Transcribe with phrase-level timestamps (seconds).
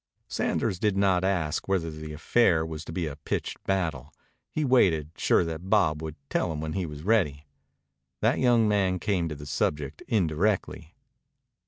[0.27, 4.11] Sanders did not ask whether the affair was to be a pitched battle.
[4.49, 7.45] He waited, sure that Bob would tell him when he was ready.
[8.21, 10.95] That young man came to the subject indirectly.